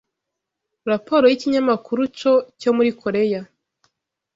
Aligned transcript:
Raporo 0.91 1.25
y’ikinyamakuru 1.27 2.01
Cho 2.17 2.33
cyo 2.59 2.71
muri 2.77 2.89
Koreya 3.01 3.41